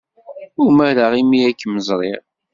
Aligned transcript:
Umareɣ 0.65 1.11
imi 1.21 1.37
ay 1.47 1.55
kem-ẓriɣ. 1.59 2.21